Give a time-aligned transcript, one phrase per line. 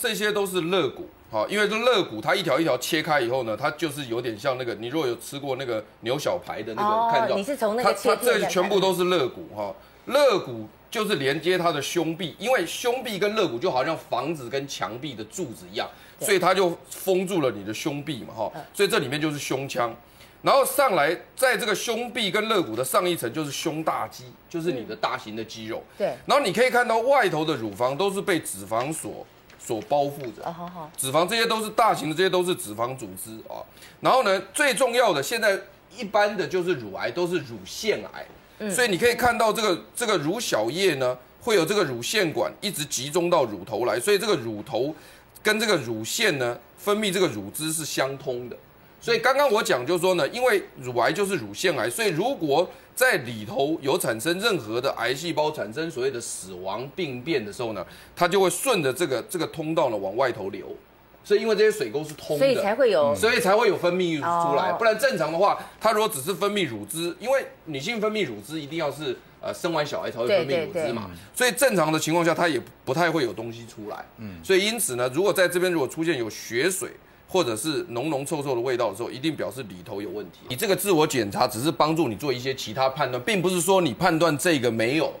[0.00, 9.74] 这些都是肋骨，好，因为这肋骨它一条一条切开以后呢，它就是有点像那个，你如果有吃过那个牛小排的那个，哦、看到你是从那个切它，它这全部都是肋骨哈，
[10.06, 15.88] 肋骨就是连接它的胸壁，因为胸壁跟肋骨就好像房子跟墙壁的柱子一样，
[16.20, 19.94] 所以它就封住了你的胸壁嘛哈，所以这里面就是胸腔。
[20.40, 25.82] 然后上来，在这个胸壁跟肋骨的上一层就是胸大肌，就是你的大型的肌肉。
[25.98, 26.14] 对。
[26.26, 29.26] 然后你可以看到外头的乳房都是被脂肪所
[29.68, 30.42] 所包覆着。
[30.50, 30.90] 好好。
[30.96, 33.60] 脂肪这些都是大型的，这些都是脂肪组织啊。
[34.00, 35.60] 然后呢，最重要的现在
[35.94, 38.26] 一般的就是乳癌都是乳腺癌。
[38.60, 38.70] 嗯。
[38.70, 44.94] 所以你可以看到这个这个乳小叶呢，会有这个乳腺管一直集中到乳头来，所以这个乳头
[45.42, 48.56] 跟这个乳腺呢分泌这个乳汁是相通的。
[49.00, 60.76] 所以刚刚我讲就是说呢，因为乳癌就是乳腺癌，所以如果在里头有产生任何的癌细胞，产生所谓的死亡病变的时候呢，它就会顺着这个这个通道呢往外头流。
[61.22, 64.72] 所以因为这些水沟是通的，所以才会有，所以才会有分泌物出来。
[64.72, 74.04] 不然正常的话，它如果只是分泌乳汁，因为女性分泌乳汁一定要是呃生完小孩才会分泌乳汁嘛，所以正常的情况下它也不太会有东西出来。
[74.16, 76.90] 嗯，所以因此呢，如果在这边如果出现有血水。
[77.28, 80.38] 或者是浓浓臭臭的味道的时候，一定表示里头有问题。
[80.48, 85.12] 你这个自我检查只是帮助你做一些其他判断，并不是说你判断这个没有，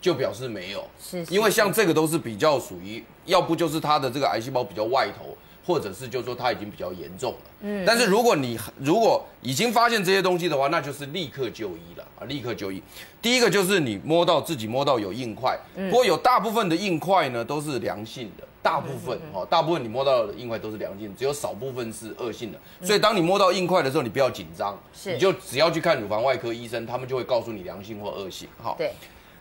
[0.00, 0.84] 就表示没有。
[1.00, 7.50] 是，因为像这个都是比较属于，要不就是它的这个癌细胞比较外头，或者是就是说它已经比较严重了。
[7.62, 12.80] 嗯，但是如果你如果已经发现这些东西的话，那就是立刻就医了啊，立刻就医。
[13.20, 18.46] 第一个就是你摸到自己摸到有硬块，不过有大部分的硬块呢都是良性的。
[18.62, 22.58] 大部分哦，大部分你摸到的硬块都是良性，只有少部分是恶性的。
[22.80, 28.48] 所以当你摸到硬块的时候，你不要紧张，你就只要去看乳房外科医生，他们就会告诉你良性或恶性。
[28.62, 28.92] 哈，对。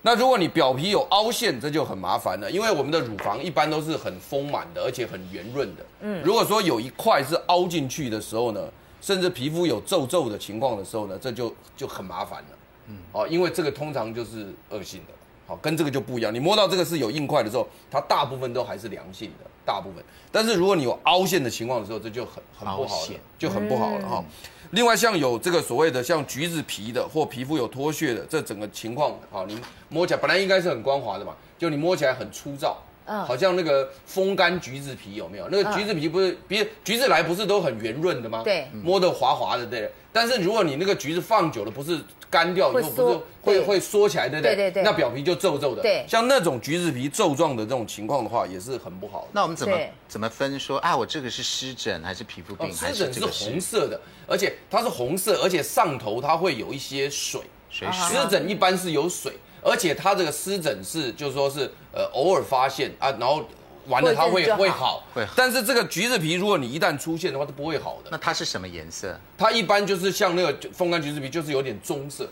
[0.01, 5.85] 那如果你表皮有凹陷，这就很麻烦了，因为我们的乳房一般都是很丰满的，而且很圆润的。
[5.99, 8.67] 嗯，如果说有一块是凹进去的时候呢，
[8.99, 12.47] 甚至皮肤有皱皱的情况的时候呢，这就就很麻烦了。
[12.87, 15.13] 嗯，哦，因为这个通常就是恶性的。
[15.61, 20.03] 跟这个就不一样，你摸到这个是有硬块的时候，它大部分都还是良性的，大部分。
[20.31, 24.23] 但是如果你有凹陷的情况的时候，这就很很不好了，就很不好了哈。
[24.71, 35.47] 另外，像有这个所谓的像橘子皮的或皮肤有脱屑的，这整个情况，啊，你摸起来本来应该是很光滑的嘛，就你摸起来很粗糙，好像那个风干橘子皮有没有？
[35.49, 38.41] 那个橘子皮不是，比橘子来不是都很圆润的吗？
[38.43, 39.91] 对，摸得滑滑的，对。
[40.13, 41.99] 但是如果你那个橘子放久了，不是。
[42.31, 44.55] 干掉以后不是会会缩起来，对不对？
[44.55, 44.83] 对对对。
[44.83, 45.81] 那表皮就皱皱的。
[45.81, 46.05] 对。
[46.07, 49.27] 像那种橘子皮皱状的这种情况的话，也是很不好的。
[49.33, 50.95] 那我们怎么怎么分说啊？
[50.95, 52.73] 我这个是湿疹还是皮肤病？
[52.73, 57.41] 湿疹是红色的，而且它是红色，而且上头它会有一些水。
[57.69, 57.85] 水。
[57.91, 63.43] 湿疹一般是有水，而且它这个湿疹是就是说是呃偶尔发现啊，然后
[63.87, 65.03] 完了它会会好。
[65.13, 65.25] 会。
[65.35, 68.09] 但是这个橘子皮如果你一旦出现的话，它不会好的。
[68.11, 69.17] 那它是什么颜色？
[69.37, 72.27] 它一般就是像那个风干橘子皮，就是有点棕色。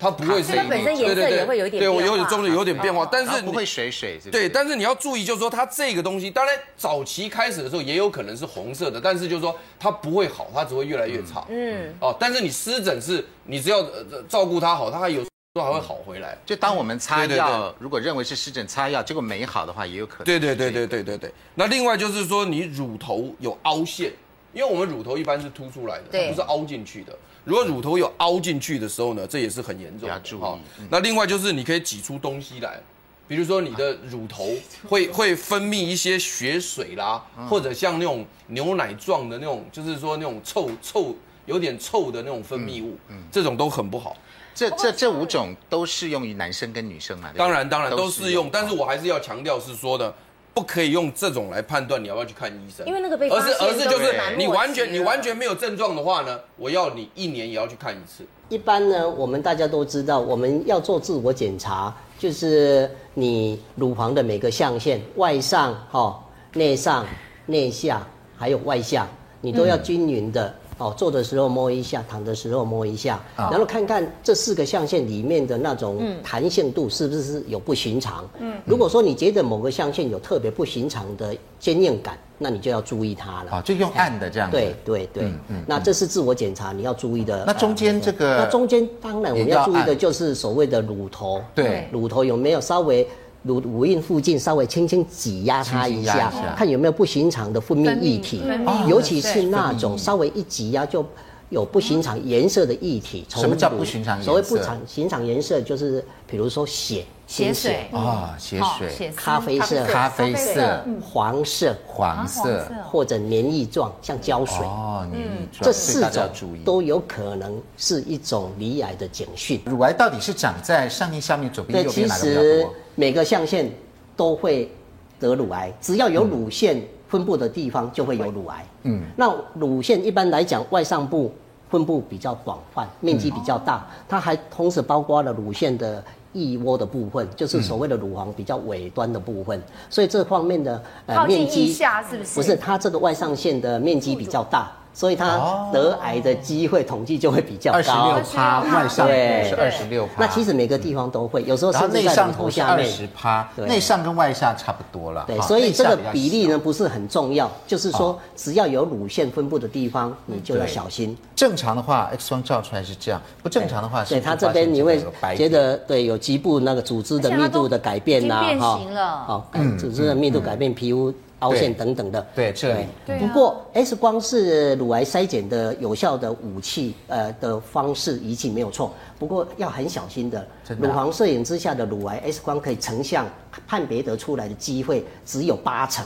[0.00, 4.16] 它不会是，它本身颜色也会有一点，对我有点棕的有点变化，但是不会水水。
[4.30, 11.44] 对，但是你要注意，就是说它这个东西，当然早期开始的时候也有可能是红色的，但是就是说它不会好，它只会越来越差。
[11.48, 13.84] 嗯，哦，但是你湿疹是，你只要
[14.28, 15.20] 照顾它好，它还有
[15.58, 16.36] 时候还会好回来。
[16.46, 20.24] 就当我们擦药，如果认为是湿疹擦药，结果没好的话，也有可能。
[20.24, 21.32] 对对对对对对对。
[21.54, 24.12] 那另外就是说，你乳头有凹陷，
[24.52, 27.16] 因为我们乳头一般是凸出来的，它不是凹进去的。
[27.44, 30.20] 如果乳头有凹进去的时候呢，这也是很严重的。
[30.20, 30.42] 注意。
[30.90, 32.78] 那另外就是你可以挤出东西来，
[33.26, 34.46] 比如说你的乳头
[34.86, 42.98] 会会分泌一些血水啦，或者像那种牛奶状的那种，就是说那种臭臭有点臭的那种分泌物，
[43.32, 44.14] 这种都很不好。
[44.58, 47.30] 这这这五种都适用于男生跟女生嘛？
[47.36, 50.12] 当然当然都适用，但是我还是要强调是说的。
[50.54, 58.26] 不可以用这种来判断你要不要去看医生，因为那个被而是而是就是你完全你完全没有症状的话呢，我要你一年也要去看一次。
[58.48, 66.20] 一般呢，我们大家都知道，我们要做自我检查，就是你乳房的每个象限，外上、哈、
[66.54, 67.06] 内上、
[67.46, 68.04] 内下，
[68.36, 69.06] 还有外下，
[69.40, 70.48] 你都要均匀的。
[70.48, 78.28] 嗯哦，坐的时候摸一下，躺的时候摸一下，然后看看这四个象限里面的那种弹性度是不是有不寻常。
[78.38, 83.50] 嗯，如果说你觉得某个象限有特别不寻常的坚硬感，那你就要注意它了。
[83.50, 84.50] 啊，就用按的这样。
[84.50, 87.44] 对对对，嗯嗯，那这是自我检查你要注意的。
[87.44, 91.42] 那中间这个，那中间当然我们要注意的就是所谓的乳头。
[91.54, 93.06] 对，乳头有没有稍微？
[93.48, 96.54] 乳乳晕附近稍微轻轻挤压它一下，一下。
[96.56, 98.42] 看有没有不寻常的分泌液体，
[98.86, 101.04] 尤其是那种稍微一挤压就
[101.50, 103.24] 有不寻常颜色的液体。
[103.28, 104.30] 什么叫不寻常颜色？
[104.30, 107.04] 所谓不常寻常颜色，就是比如说血。
[107.28, 114.64] 血水啊，血水，咖啡色，咖啡色，黄色，黄色，或者黏液状，像胶水。
[114.64, 115.62] 哦，黏液状。
[115.62, 116.26] 这四种
[116.64, 119.60] 都有可能是一种罹癌的警讯。
[119.66, 122.50] 乳癌到底是长在上面、下面、左边、右边哪个比较多？
[122.50, 123.70] 其实每个象限
[124.16, 124.72] 都会
[125.20, 128.64] 得乳癌，只要有乳腺分布的地方就会有乳癌。
[128.84, 131.32] 嗯，那乳腺一般来讲，外上部
[131.68, 136.04] 分布比较广泛，面积比较大，它还同时包括了乳腺的。
[136.34, 142.34] 腋窝的部分就是所谓的乳房比较尾端的部分，所以这方面的呃面积下是不是？
[142.34, 144.70] 不是，它这个外上腺的面积比较大。
[144.92, 150.12] 所以他得癌的机会统计就会比较高，二十六趴外上部是二十六趴。
[150.18, 152.86] 那其实每个地方都会，有时候甚至在乳头下面。
[152.86, 155.24] 二十趴，内上跟外下差不多了。
[155.26, 161.16] 对，所以这个比例呢不是很重要，就是说只要有乳腺分布的地方，你就要小心。
[161.36, 165.00] 正常的话，X 光照出来是这样；不正常的话，对它这边你会
[165.36, 171.14] 觉得对有局部那个组织的密度的改变呐，变形了，好，组织的密度改变，皮肤。
[171.40, 172.86] 凹陷等等的，对，这里。
[173.18, 178.92] 不过 X 光是乳癌筛检的有效的武器，呃的方式仪器没有错。
[179.18, 180.46] 不过要很小心的，
[180.78, 183.26] 乳房摄影之下的乳癌 X 光可以成像
[183.66, 186.04] 判别得出来的机会只有八成。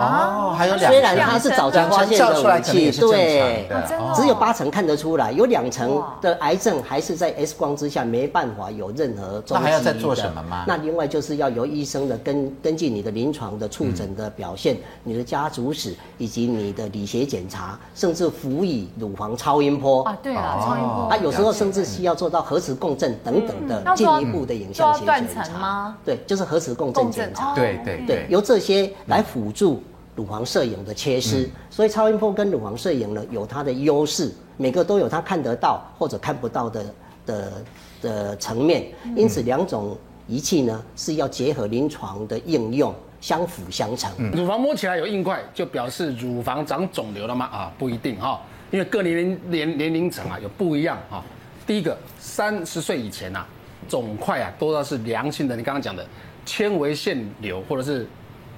[0.00, 3.68] 哦，还有两，虽然它是早期发现的武器，对，
[4.14, 9.42] 只有八成看得出来，有两成的癌症还是在 X 光之下没办法有任何。
[9.50, 10.64] 那还要再做什么吗？
[10.66, 21.08] 那另外就是要由医生的根根据你的临床的触诊的表现、你的家族史以及你的理学检查，甚至辅以乳房超音波啊，对啊，超音波。
[21.10, 25.94] 啊，有时候甚至需要做到核磁共振等等的进一步的影像学检查。
[26.04, 27.54] 对，就是核磁共振检查。
[27.54, 29.82] 对对对，由这些来辅助。
[30.16, 37.52] 乳房摄影的缺失，嗯、所以超音波跟乳房摄影呢有它的优势，每个都有它看得到或者看不到的的
[38.02, 38.86] 的层面，
[39.16, 39.96] 因此两种
[40.26, 44.10] 仪器呢是要结合临床的应用，相辅相成。
[44.18, 47.46] 嗯、乳房摸起来有硬块，就表示乳房长肿瘤了吗？
[47.46, 48.40] 啊，不一定哈，
[48.70, 51.24] 因为各年龄年年龄层啊有不一样哈。
[51.66, 53.46] 第一个，三十岁以前啊，
[53.88, 56.04] 肿块啊多的是良性的，你刚刚讲的
[56.44, 58.06] 纤维腺瘤或者是。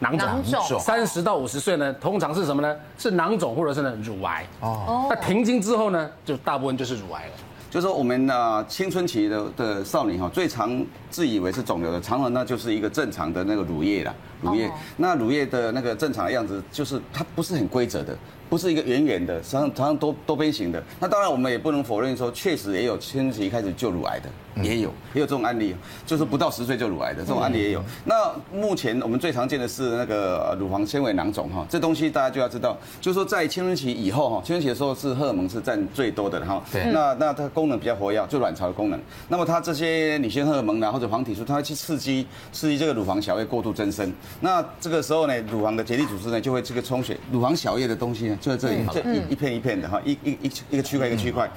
[0.02, 2.76] 囊肿，三十到五十岁呢，通常是什么呢？
[2.99, 4.44] 是囊肿或者是呢乳癌。
[4.60, 7.32] 哦，那停经之后呢，就大部分就是乳癌了。
[7.70, 14.69] 就是说我们呢青春期的的少女哈，最常自以为是肿瘤的，常常那就是一个正常的那个乳液啦，乳液。
[14.97, 18.17] 那乳液的那个正常的样子，就是它不是很规则的。
[18.49, 20.82] 不是一个圆圆的，常常多多边形的。
[21.00, 24.29] 那当然，我们也不能否认说，确实也有青春期开始就乳癌的，
[24.62, 25.75] 也有也有这种案例，
[26.05, 27.82] 就是不到十岁就乳癌的这种案例也有。
[28.05, 36.62] 那目前我们最常见的是那个乳房纤维囊肿哈，这东西大家就要知道，就是说在青春期以后哈，青春期的时候是荷尔蒙是占最多的哈。
[36.70, 36.93] 对。
[36.93, 39.00] 那那它功能比较活跃，就卵巢的功能。
[39.31, 44.10] 那么它这些女性荷尔蒙呢，或者黄体素，它会去刺激刺激这个乳房小叶过度增生。
[44.40, 48.38] 那这个时候呢，乳房的结缔组织呢就会这个充血，乳房小叶的东西呢。
[48.40, 51.50] 就在这里，这一一片一片的哈，一一一一个区块一个区块，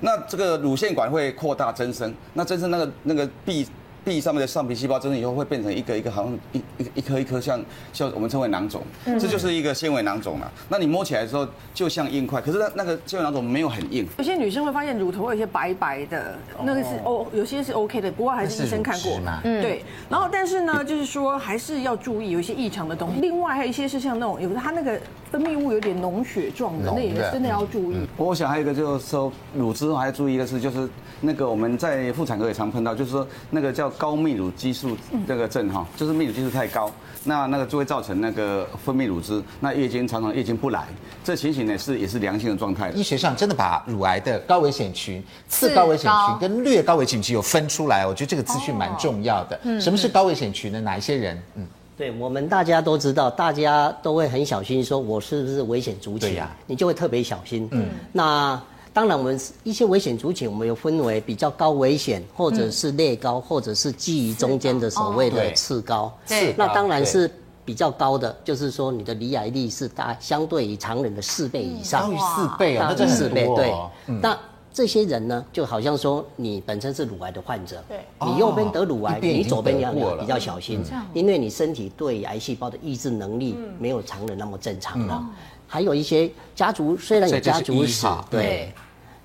[0.00, 3.66] 那这个乳腺管会扩大增生，那增生那个那个壁。
[4.08, 7.62] 壁上面的上皮细胞增生以后会变成一个一个好像一一一颗一颗像
[7.92, 10.50] 像我们称为囊肿，这就是一个纤维囊肿了。
[10.68, 14.06] 那你摸起来的时候就像硬块，可是那那个纤维囊肿没有很硬。
[14.18, 19.20] 有些女生会发现乳头有一些白白的，那个是哦，有些是 OK 的，不过还是医生看过。
[19.44, 19.84] 嗯，对。
[20.08, 23.20] 然后但是呢，就是说还是要注意有一些异常的东西。
[23.20, 24.98] 另外还有一些是像那种有的它那个
[25.30, 27.96] 分泌物有点脓血状的，那也真的要注意。
[28.16, 30.88] 我想还有一个就是说乳汁还要注意的是，就是
[31.20, 33.92] 那个我们在妇产科也常碰到，就是说那个叫。
[33.98, 36.88] 高泌乳激素这个症哈，就是泌乳激素太高，
[37.24, 40.86] 那那个就会造成那个分泌乳汁，那月经常常月经不来，
[41.24, 42.90] 这情形呢是也是良性的状态。
[42.90, 49.58] 医学上真的把乳癌的高危险群、次高危险群跟略高危险群有分出来，我觉得这个资讯蛮重要的。
[49.80, 50.80] 什么是高危险群呢？
[50.80, 51.42] 哪一些人？
[51.56, 51.66] 嗯，
[51.98, 56.30] 对我们大家都知道，大家都会很小心，说我是不是危险族群？
[56.30, 57.68] 对呀，你就会特别小心。
[57.72, 58.58] 嗯，那。
[58.90, 66.12] 当然，我们一些危险族群，我们有分为比较高危险，或者是略高，或者是基于中间的所谓的次高。
[66.26, 67.30] 是，那当然是
[67.64, 72.08] 比较高的，就是说你的罹癌率是大相对于常人的四倍以上。
[72.08, 73.46] 高于四倍啊，那四倍。
[73.54, 73.72] 对，
[74.20, 74.36] 那
[74.78, 80.80] 这些人呢，就好像说你本身是乳癌的患者，对，你右边得乳癌，你左边要比较小心，
[81.12, 85.28] 因为你身体对癌细胞的抑制能力没有常人那么正常了。
[85.66, 88.72] 还有一些家族虽然有家族史，对。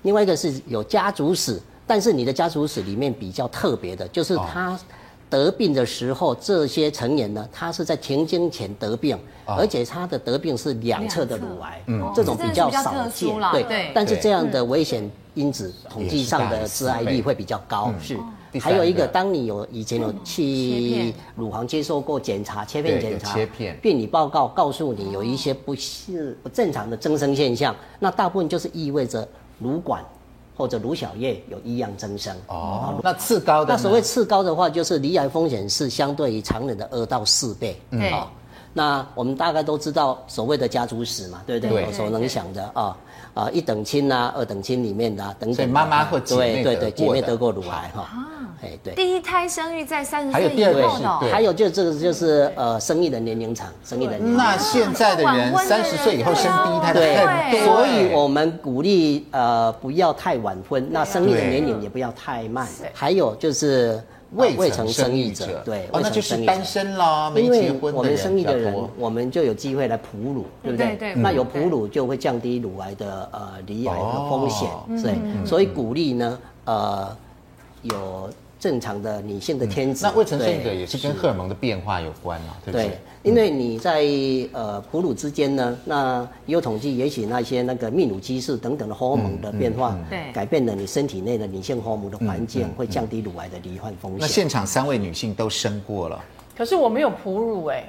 [0.02, 4.76] 另外一个是有家族史，但是你的家族史里面比较特别的，就是他
[5.30, 13.62] 得病的时候，这些成年呢，他是在停经前得病，哦、而且他的得病是两侧的乳癌，嗯，这种比较少见，对。
[13.62, 13.92] 对。
[13.94, 18.18] 但是这样的危险因子统计上的致癌率会比较高，是。
[18.60, 23.36] 还有一个，当你有以前有去乳房接受过检查，切片检查，
[23.82, 29.26] 病理报告告诉你有一些不是不正常的增生现象，那大部分就是意味着
[29.58, 30.04] 乳管
[30.56, 32.32] 或者乳小叶有异样增生。
[32.46, 37.76] 哦，那次高的，那所谓次高的话，就是罹癌风险是相对于常人的二到四倍。
[37.90, 38.32] 嗯，好，
[38.72, 41.86] 那我们大概都知道所谓的家族史嘛，对不对？
[41.86, 42.96] 我所能想的啊。
[43.34, 48.08] 啊，一等亲呐，二等亲里面的等等，妈妈或姐妹对对对，姐妹得过乳癌哈。
[48.62, 48.94] 哎，对。
[48.94, 50.72] 第一胎生育在三十岁还有第二
[51.30, 54.36] 还有就这个就是呃，生育的年龄长，生育的年龄。
[54.36, 62.66] 那现在的人三十岁以后生第一胎的很多，所以我们鼓励呃不要太晚婚，那生育的年龄也不要太慢。
[62.92, 64.00] 还有就是。
[64.34, 70.96] 未未成生育者，对，哦，那就是单身啦，因为我们生育的人，我们就有机会来哺乳，对不对？
[70.96, 71.14] 对。
[71.14, 74.68] 那有哺乳就会降低乳癌的呃罹癌的风险，
[75.02, 75.46] 对。
[75.46, 77.16] 所以鼓励呢，呃，
[77.82, 78.28] 有。
[78.64, 82.56] 正常的女性的天子，那未曾生育的也是跟荷尔蒙的变化有关嘛？
[82.64, 82.86] 对不对？
[82.88, 84.02] 对，因为你在
[84.52, 94.20] 呃哺乳之间呢，那有统计，也许那些那个泌乳激素等等的荷尔蒙的变化，对，改变了你身体内的女性荷尔蒙的环境，会降低乳癌的罹患风险。
[94.22, 96.24] 那现场三位女性都生过了，
[96.56, 97.84] 可是我没有哺乳哎。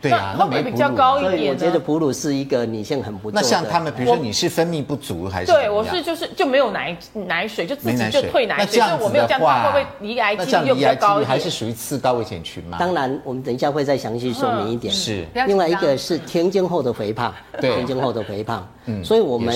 [0.00, 1.30] 对啊，那会比较高一点。
[1.30, 3.40] 所以我觉得哺乳是一个女性很不错的。
[3.40, 5.52] 那像他们，比如说你是分泌不足还是？
[5.52, 8.66] 对，我是就是就没有奶奶水，就自己就退奶水。
[8.66, 11.28] 那这样子的话，会不会离癌几率又比较高一点？
[11.28, 12.76] 还是属于次高危险群吗？
[12.78, 14.92] 当然，我们等一下会再详细说明一点。
[14.92, 15.24] 是。
[15.46, 18.66] 另外一个是停经后的肥胖，停经后的肥胖。
[18.86, 19.02] 嗯。
[19.04, 19.54] 所以我们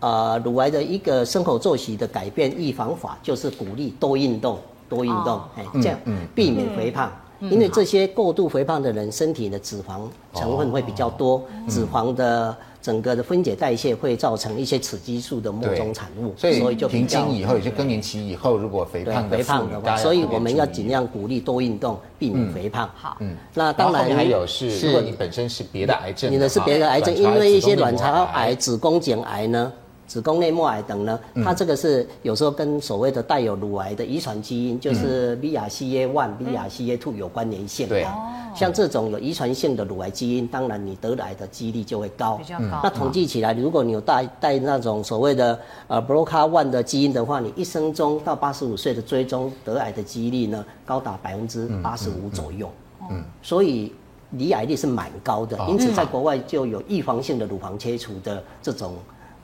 [0.00, 4.58] 呃乳癌的一个生活作息的改变预防法，就是鼓励多运动，
[4.88, 5.98] 多运动，哎，这样
[6.34, 7.10] 避免肥胖。
[7.40, 10.00] 因为这些过度肥胖的人，身体的脂肪
[10.34, 22.90] 成分会比较多，脂肪的整个的分解代谢会造成一些雌激素的末终产物，所以就停经以后，也就更年期以后，如果肥胖肥胖的话，所以我们要尽量鼓励多运动，避免肥胖。
[22.94, 29.72] 好，嗯，那当然还有是，如果你本身是别的癌症，你的是别的癌症，因为一些卵巢癌、子宫颈癌呢。
[30.08, 37.86] 子宫内膜癌等呢，它这个是有时候跟所谓的带有乳癌的遗传基因，就是 BRCA one、BRCA two 有关联性。
[37.86, 38.06] 对，
[38.54, 42.36] 像这种有遗传性的乳癌基因，当然你得癌的几率就会高。
[42.36, 42.80] 比较高。
[42.82, 52.70] 那统计起来，如果你有带带那种所谓的呃 BRCA one 的基因的话，你一生中到八十五岁的追踪得癌的几率呢，高达百分之八十五左右。
[53.10, 53.22] 嗯。
[53.42, 53.92] 所以
[54.30, 58.94] 罹癌率是蛮高的，因此在国外就有预防性的乳房切除的这种。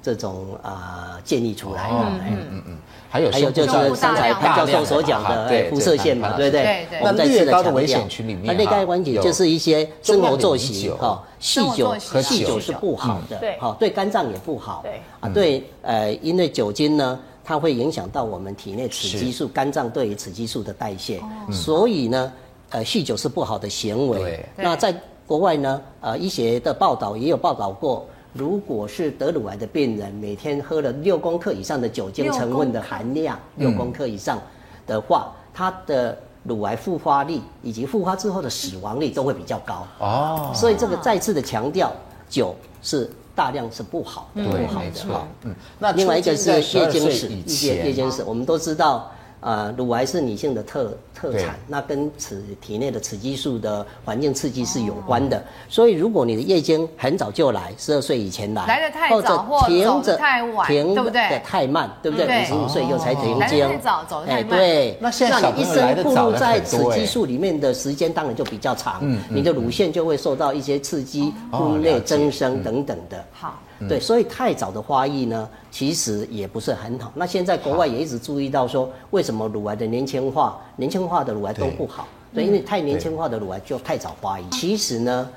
[0.04, 1.88] 这种啊建议出来。
[1.88, 1.96] 的，
[2.28, 3.68] 嗯嗯嗯，还有还有就是
[3.98, 6.86] 刚才潘教授所讲的辐射线嘛，对不对？
[7.02, 15.00] 那略高的危险群里面，那内概关节就是一些生活作息哈，酗酒和酗酒是不好的，对，好对肝脏也不好，对。
[15.20, 21.18] 啊对，呃，因为酒精呢，它会影响到我们体内雌激素，肝脏对于雌激素的代谢，
[21.50, 22.30] 所以呢，
[22.68, 24.44] 呃，酗酒是不好的行为。
[24.54, 24.94] 那在
[25.26, 28.06] 国外呢，呃，医学的报道也有报道过。
[28.34, 34.38] 如果是得乳癌的病人，每天喝了六公克以上的酒精成分的含量，六公克以上
[34.86, 39.86] 的话，他的乳癌复发率以及复发之后的死亡率都会比较高。
[40.00, 41.92] 哦，所以这个再次的强调，
[42.28, 45.26] 酒是大量是不好的，不好的。
[45.44, 47.28] 嗯，那另外一个是夜间史，
[47.66, 49.10] 夜夜间史，我们都知道。
[49.44, 55.44] 啊，乳癌是女性的特特产，那跟此体内的雌激素的环境刺激是有关的。
[55.68, 62.24] 所以，如果你的月经很早就来，十二岁以前来，来的太早或停着太晚，停的太慢，对不对？
[62.24, 64.58] 五十五岁以后才停经，太早走太慢。
[64.58, 73.22] 对，那现在你一生暴露在雌激素里面的时间当然就比较长，你的乳腺就会受到一些刺激，腹内增生等等的。
[73.30, 73.60] 好。
[73.88, 77.12] 对，所以太早的发育呢，其实也不是很好。
[77.14, 82.06] 那现在国外也一直注意到说，为什么乳癌的年轻化，年轻化的乳癌都不好？
[82.34, 84.44] 对，因为太年轻化的乳癌就太早发育。
[84.50, 85.28] 其实呢，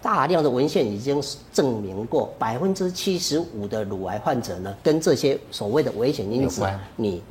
[0.00, 7.22] 大量的文献已经证明过，百分之七十五的乳癌患者呢，跟这些所谓的危险因子，你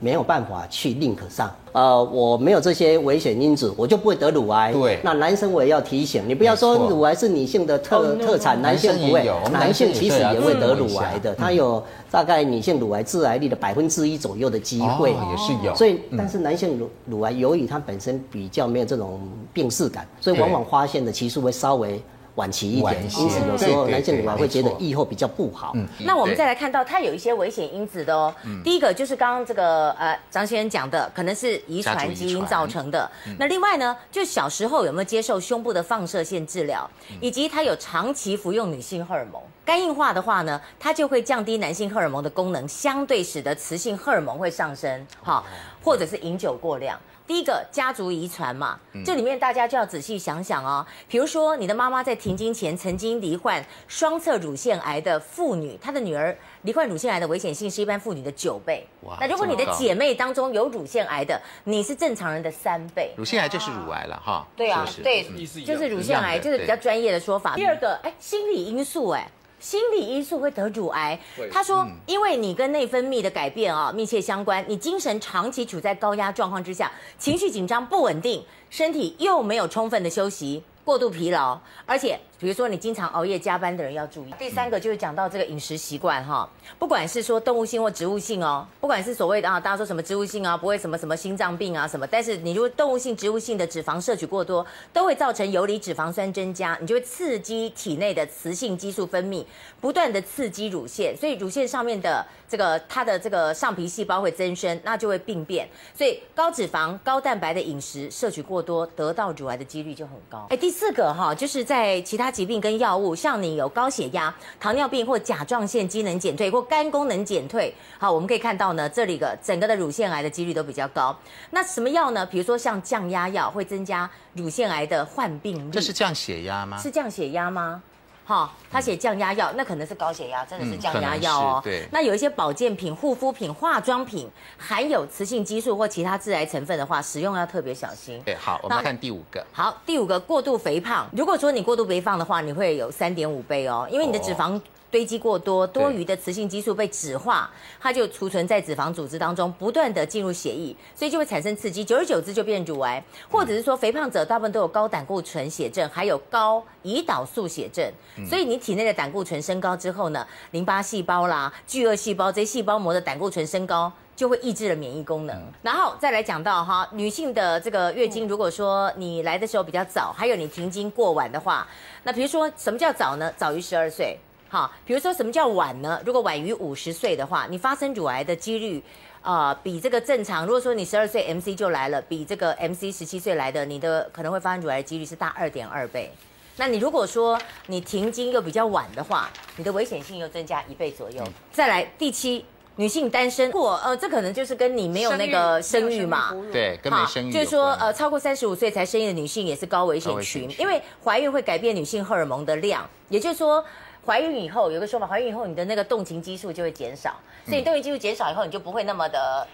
[0.00, 1.50] 没有办法去 link 上。
[1.72, 4.72] 呃，我没有这些危险因子，我就不会得乳癌。
[4.72, 15.74] 对，那男生我也要提醒你，不要说乳癌是女性的特特产，男性不会，男性其实也会得乳癌的，他有大概女性乳癌致癌率的百分之一左右的机会，也是有。
[15.76, 19.20] 所以，但是男性乳乳癌由于它本身比较没有这种
[19.52, 22.02] 病识感，所以往往发现的期数会稍微
[22.38, 25.72] 晚期一点，因此有时候男性乳癌会觉得预后比较不好。
[25.74, 28.32] 嗯，那我们再来看到它有一些危险因子的哦。
[28.62, 33.10] 第一个就是刚刚这个呃张先生讲的，可能是遗传基因造成的。
[33.38, 36.88] 那另外呢，就小时候有没有接受胸部的放射线治疗，
[37.20, 45.06] 以及他有长期服用女性荷尔蒙，肝硬化的话呢，它就会降低男性荷尔蒙的功能，相对使得雌性荷尔蒙会上升。
[45.22, 45.44] 好，
[45.84, 46.98] 或者是饮酒过量。
[47.26, 50.86] 第一个家族遗传嘛，这里面大家就要仔细想想哦。
[51.06, 58.88] 比如说，你的妈妈在停经前曾经罹患双侧乳腺癌的妇女，她的女儿罹患乳腺癌的危险性是一般妇女的九倍。
[59.02, 59.18] 哇！
[59.20, 63.12] 那如果你的姐妹当中有乳腺癌的，你是正常人的三倍。
[63.18, 64.46] 乳腺癌就是乳癌了哈。
[64.56, 65.24] 对啊，对，
[65.62, 67.54] 就是乳腺癌，就是比较专业的说法。
[67.54, 69.30] 第二个，哎，心理因素，哎。
[69.58, 71.18] 心理因素会得乳癌。
[71.52, 80.62] 他说，因为你跟内分泌的改变啊密切相关，你精神长期处在高压状况之下，情绪紧张不稳定，身体又没有充分的休息。
[80.84, 84.32] 过度疲劳，而且比如说你经常熬夜加班的人要注意。
[84.38, 99.44] 第三个就是讲到这个饮食习惯哈，不管是说动物性或植物性哦，不管是所谓的啊，大家说什么植物性啊，不会什么什么心脏病啊什么，但是你如果动物性、植物性的脂肪摄取过多，都会造成游离脂肪酸增加，你就会刺激体内的雌性激素分泌，
[99.80, 105.68] 不断的刺激乳腺，所以乳腺上面的这个它的这个上皮细胞会增生，那就会病变。
[105.96, 110.46] 所以高脂肪、高蛋白的饮食摄取过多，得到乳癌的几率就很高。
[110.50, 121.16] 哎，第四个哈，就是在其他疾病跟药物，像你有高血压、糖尿病或甲状腺机能减退或肝功能减退，好，我们可以看到呢，这里个整个的乳腺癌的几率都比较高。
[121.50, 122.24] 那什么药呢？
[122.26, 125.70] 比如说像降压药会增加乳腺癌的患病率。
[125.70, 126.78] 这是降血压吗？
[126.78, 127.82] 是降血压吗？
[128.28, 131.60] 哈，他写降压药，那可能是高血压，真的是降压药哦。
[131.64, 138.20] 对，那有一些保健品、护肤品、化妆品含有雌性激素或其他致癌成分的话，使用要特别小心。
[138.26, 139.42] 对，好，我们看第五个。
[139.50, 141.08] 好，第五个过度肥胖。
[141.16, 144.60] 如果说你过度肥胖的话，你会有三点五倍哦，因为你的脂肪。
[144.90, 157.90] 堆积过多，多余的雌性激素被脂化，它就储存在脂肪组织当中，不断的进入血液，所以就会产生刺激，久而久之就变乳癌，或者是说肥胖者大部分都有高胆固醇血症，还有高胰岛素血症，
[158.26, 165.38] 所以你体内的胆固醇升高之后呢，淋巴细胞啦、巨噬细胞这些细胞膜的胆固醇升高，就会抑制了免疫功能。
[165.60, 171.68] 然后再来讲到哈，女性的这个月经，如果说你来的时候比较早，还有你停经过晚的话，
[172.04, 173.30] 那比如说什么叫早呢？
[173.36, 174.18] 早于十二岁。
[174.50, 176.00] 好，比如说什么叫晚呢？
[176.06, 178.82] 如果晚于五十岁的话，你发生乳癌的几率，
[179.20, 180.46] 啊、呃，比这个正常。
[180.46, 186.10] 如果说你十二岁 MC 就来了，比这个 MC 十七岁来的，你的可能会发生乳癌的几率是大二点二倍。
[186.56, 191.22] 那你如果说你停经又比较晚的话，你的危险性又增加一倍左右。
[191.26, 192.42] 嗯、再来第七，
[192.76, 197.30] 女性单身或呃，这可能就是跟你没有那个生育嘛，育对，跟没生育。
[197.30, 203.62] 就是说呃，超过三十五岁才生育的女性也是高危险群，因为怀孕会改变女性荷尔蒙的量，也就是说。
[204.08, 209.46] 怀孕以后有个说法，怀孕以后你的那个动情激素就会减少，所以你动情激素减少以后，你就不会那么的。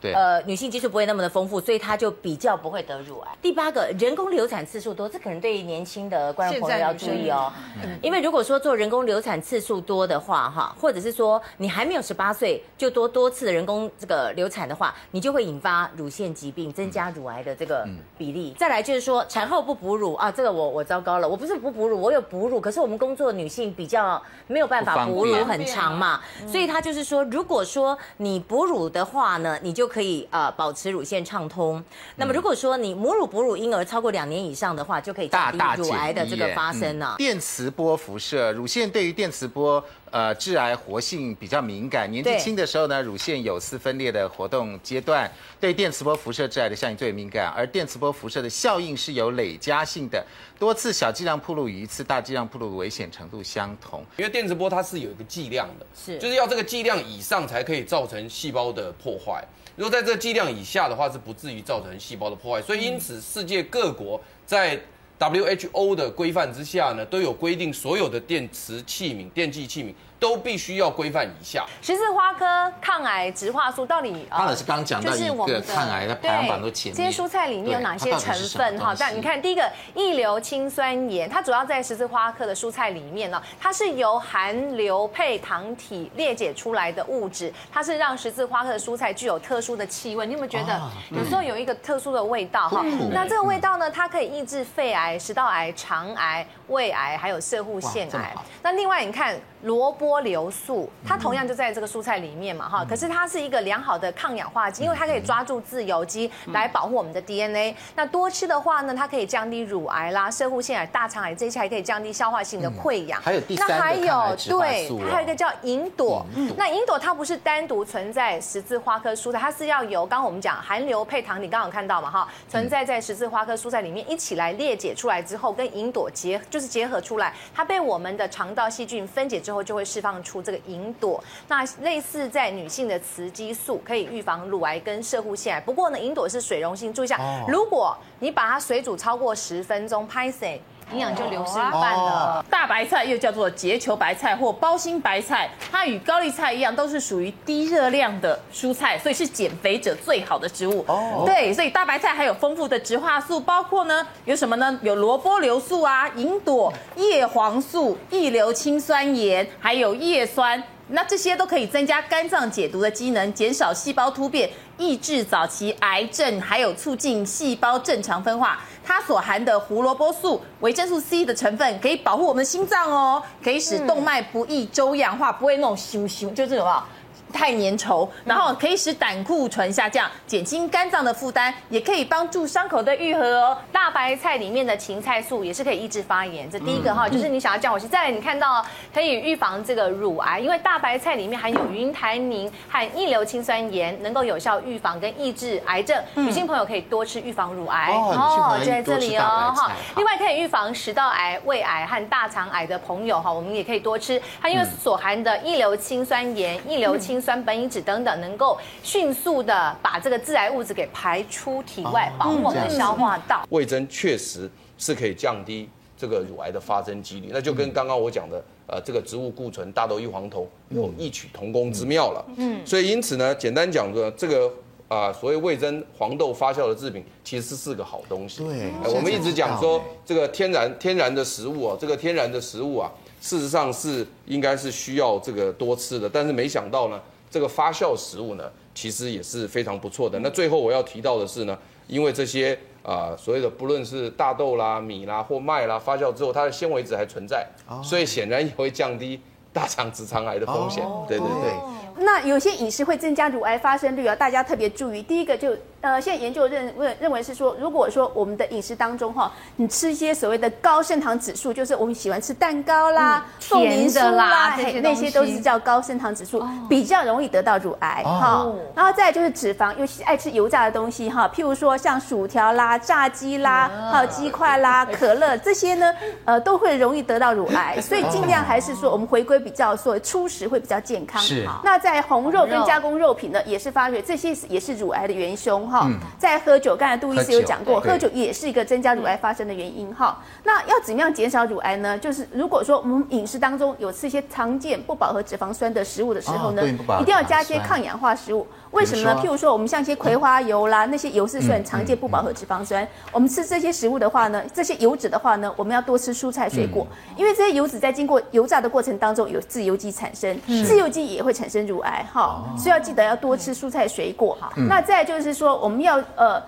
[0.00, 3.28] 对，呃，女性激素不会那么的丰富，所以她就比较不会得乳癌。
[3.42, 7.52] 第八个，人工流产次数多，这可能对于年轻的观众朋友要注意哦。
[8.00, 17.86] 因为如果说做人工流产次数多的话，哈，或者是说你还没有十八岁就多多次的人工这个流产的话，你就会引发乳腺疾病，增加乳癌的这个
[18.16, 18.54] 比例。
[18.58, 31.82] 再来就是说产后不哺乳啊，这个我我糟糕了，我不是不哺乳，我有哺乳，可是我们工作的女性比较没有办法哺乳很长嘛，所以她就是说，如果说你哺乳的话呢，你就可以呃保持乳腺畅通。
[32.16, 37.16] 那么如果说你母乳哺乳婴儿超过两年以上的话，就可以降低乳癌的这个发生了。
[37.18, 42.10] 电磁波辐射，乳腺对于电磁波呃致癌活性比较敏感。
[42.10, 47.48] 年纪轻的时候呢，乳腺有丝分裂的活动阶段，对电磁波辐射致癌的效应最敏感。
[47.48, 50.24] 而电磁波辐射的效应是有累加性的，
[50.58, 54.04] 多次小剂量暴露与一次大剂量暴露的危险程度相同。
[54.16, 59.44] 因为电磁波它是有一个剂量的，是就是要这个剂量以上才可以造成细胞的破坏。
[59.76, 62.60] 如果在这个剂量以下的话，是不至于造成细胞的破坏。
[62.60, 64.78] 所以因此，世界各国在
[65.20, 69.92] WHO 的规范之下呢，都有规定所有的电磁器皿、电器器皿。
[70.20, 71.64] 都必须要规范一下。
[71.82, 74.26] 十字花科抗癌植化素到底？
[74.30, 76.96] 康老师刚讲到一个抗癌的排行榜都前面。
[76.96, 78.78] 这些蔬菜里面有哪些成分？
[78.78, 90.26] 哈，但你看第一个异硫氰酸盐，它主要在十字花科的蔬菜里面呢，它是由含硫配糖体裂解出来的物质，它是让十字花科的蔬菜具有特殊的气味。
[90.26, 90.78] 你有没有觉得
[91.10, 92.68] 有时候有一个特殊的味道？
[92.68, 98.34] 哈，那这个味道呢，它可以抑制肺癌、食道癌、肠癌、胃癌，还有射护腺癌。
[98.62, 100.10] 那另外你看萝卜。
[100.10, 102.84] 波硫素，它同样就在这个蔬菜里面嘛，哈。
[102.88, 107.76] 可是它是一个良好的抗氧化剂，因为它可以抓住自由基来保护我们的 DNA。
[107.94, 113.20] 那多吃的话呢，它可以降低乳癌啦、射护腺癌、大肠癌这些，还可以降低消化性的溃疡。
[113.22, 113.96] 还有第三个抗癌
[114.34, 116.26] 植化素，对，还有一个叫银朵。
[116.56, 131.22] 那银朵它不是单独存在十字花科蔬菜，它是要由刚刚我们讲含硫配糖，你刚刚有看到嘛，哈，存在在十字花科蔬菜里面一起来裂解出来之后，跟银朵结就是结合出来，它被我们的肠道细菌分解之后，就会释放出这个银朵。
[131.48, 135.60] 那类似在女性的雌激素，可以预防乳癌跟射护腺癌。
[135.60, 140.60] 不过呢，银朵是水溶性，注意一下，如果你把它水煮超过十分钟，拍谢。
[140.92, 142.44] 营养就流失一半了。
[142.50, 150.84] 大白菜又叫做结球白菜或包心白菜，它与高丽菜一样，都是属于低热量的蔬菜，所以是减肥者最好的植物。
[150.88, 154.78] 哦，对，所以大白菜还有丰富的植化素，包括呢有什么呢？
[154.82, 160.62] 有萝卜硫素啊、银朵、叶黄素、异硫氰酸盐，还有叶酸。
[160.92, 168.58] 那这些都可以增加肝脏解毒的机能，减少细胞突变，抑制早期癌症，还有促进细胞正常分化。
[168.92, 176.88] 它所含的胡萝卜素、维生素 C 的成分，可以保护我们的心脏哦，可以使动脉不易粥样化，不会那种咻咻，就这种啊。
[177.30, 183.56] 太粘稠，然后可以使胆固醇下降，减轻肝脏的负担，也可以帮助伤口的愈合哦。
[183.72, 187.86] 大白菜里面的芹菜素也是可以抑制发炎，这第一个哈，就是你想要降火气。
[187.86, 195.96] 再来，你看到可以预防这个乳癌，因为大白菜里面含有云台宁和异硫氰酸盐，能够有效预防跟抑制癌症。
[196.14, 199.72] 女性朋友可以多吃预防乳癌哦，就在这里哦哈。
[199.96, 207.19] 另外可以预防食道癌、胃癌和大肠癌的朋友哈，我们也可以多吃，它因为所含的异硫氰酸盐、异硫氰。
[207.20, 213.46] 酸苯乙酯等等，能够迅速的把这个致癌物质给排出体外，保护我们的消化道。
[213.50, 222.24] 味增确实是可以降低这个乳癌的发生几率，那就跟刚刚我讲的，呃，这个植物固醇、大豆异黄酮有异曲同工之妙了。
[222.36, 224.46] 嗯，所以因此呢，简单讲说，这个
[224.88, 228.42] 啊、呃，所谓味增黄豆发酵的制品，其实是个好东西。
[228.42, 232.90] 对，我们一直讲说这个天然天然的食物啊，这个天然的食物啊。
[233.20, 240.18] 事实上是应该是需要这个多吃的，但是没想到呢，这个发酵食物呢，其实也是非常不错的。
[240.20, 241.56] 那最后我要提到的是呢，
[241.86, 247.46] 因为这些啊、呃、所谓的不论是大豆啦、米啦或麦啦，发酵之后它的纤维质还存在，
[247.84, 249.20] 所以显然也会降低
[249.52, 250.82] 大肠直肠癌的风险。
[251.06, 252.04] 对对对。
[252.04, 255.02] 那有些饮食会增加乳癌发生率啊，大家特别注意。
[255.02, 255.54] 第一个就。
[255.82, 268.46] 呃，现在研究认认认为是说，如果说我们的饮食当中哈，你吃一些所谓的高升糖指数，就是我们喜欢吃蛋糕啦、凤梨酥啦，那些都是叫高升糖指数，比较容易得到乳癌哈。
[268.74, 275.94] 然后再就是脂肪，尤其爱吃油炸的东西哈，譬如说像薯条啦、炸鸡啦、还有鸡块啦、 可乐这些呢，
[276.26, 277.80] 呃，都会容易得到乳癌。
[277.80, 281.22] 所以尽量还是说，我们回归比较说粗食会比较健康。
[281.22, 281.48] 是。
[281.64, 285.69] 那在红肉跟加工肉品呢，也是发觉这些也是乳癌的元凶。
[285.70, 289.94] 哈，在喝酒，刚才杜医师有讲过，喝酒也是一个增加乳癌发生的原因。
[289.94, 291.96] 哈，那要怎么样减少乳癌呢？
[291.96, 296.62] 就是如果说我们饮食当中有吃一些常见不饱和脂肪酸的食物的时候呢，
[297.00, 298.46] 一定要加一些抗氧化食物。
[298.70, 299.20] 为什么呢？
[299.22, 302.86] 譬如说，我们像一些葵花油啦，那些油是算常见不饱和脂肪酸。
[303.12, 312.06] 我们吃这些食物的话呢，这些油脂的话呢，我们要多吃蔬菜水果，因为这些油脂在经过油炸的过程当中有自由基产生，自由基也会产生乳癌。
[312.12, 314.36] 哈，所以要记得要多吃蔬菜水果。
[314.40, 315.50] 哈，那再就是说。
[315.60, 316.42] 我们要呃，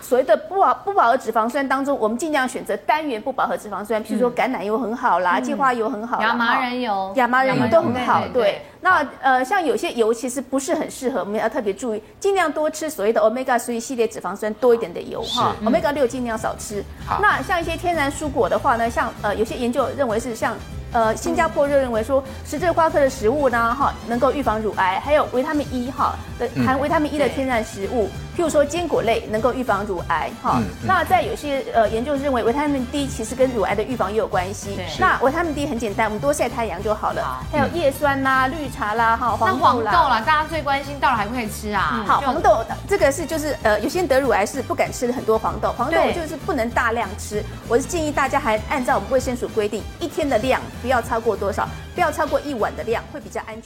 [0.00, 8.22] 所谓的不饱不饱和脂肪酸当中，我们尽量选择单元不饱和脂肪酸，譬如说橄榄油很好啦，芥花油很好，亚麻仁油、亚麻仁油都很好。
[8.32, 16.82] 对，那呃，像有些油其实不是很适合，我们要特别注意，尽量多吃所谓的 omega 3系列脂肪酸多一点的油哈，omega 六尽量少吃。
[17.20, 20.54] 那像一些天然蔬果的话呢，像呃，有些研究认为是像。
[20.90, 28.08] 呃，新加坡就认为说，十字花科的食物呢，哈，能够预防乳癌，还有维他命 E 哈的含维他命 E 的天然食物，
[28.38, 30.62] 譬如说坚果类能够预防乳癌，哈。
[30.86, 34.78] 那在有些呃研究认为，维他命 D 其实跟乳癌的预防也有关系。
[34.96, 37.44] 那维他命 D 很简单，我们多晒太阳就好了。
[37.50, 42.04] 还有叶酸啦、绿茶啦，哈，黄豆啦，大家最关心到了还不可以吃啊？
[42.06, 47.42] 好，黄豆这个是就是呃，有些人得乳癌是不敢吃很多黄豆，黄豆就是不能大量吃。
[47.66, 50.60] 我是建议大家还按照我们卫生署规定，一天的量。
[50.80, 51.68] 不要超过多少？
[51.92, 53.62] 不要超过一碗的量，会比较安全。